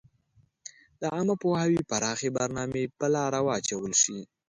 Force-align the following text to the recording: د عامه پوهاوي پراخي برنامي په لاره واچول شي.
د 1.01 1.03
عامه 1.13 1.35
پوهاوي 1.41 1.81
پراخي 1.89 2.29
برنامي 2.37 2.83
په 2.99 3.05
لاره 3.13 3.39
واچول 3.47 3.93
شي. 4.03 4.19